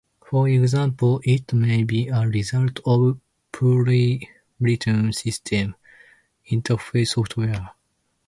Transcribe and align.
For 0.25 0.47
example, 0.49 1.21
it 1.25 1.53
may 1.53 1.83
be 1.83 2.07
a 2.07 2.27
result 2.27 2.79
of 2.87 3.19
poorly 3.51 4.31
written 4.59 5.13
system 5.13 5.75
interface 6.49 7.09
software. 7.09 7.69